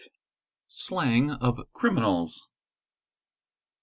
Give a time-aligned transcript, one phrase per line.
[0.67, 2.47] SLANG OF CRIMINALS.